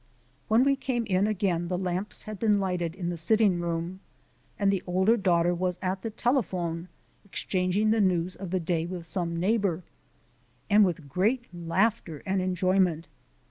[0.47, 3.99] When we came in again the lamps had been lighted in the sitting room
[4.57, 6.87] and the older daughter was at the telephone
[7.23, 9.83] exchanging the news of the day with some neighbour
[10.71, 13.09] and with great laughter and enjoyment.